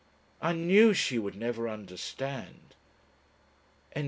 "I 0.41 0.53
knew 0.53 0.95
she 0.95 1.19
would 1.19 1.35
never 1.35 1.69
understand." 1.69 2.73